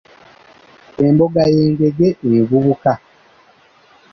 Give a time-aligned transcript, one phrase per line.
[1.05, 2.93] Embogga y'engege envubuka.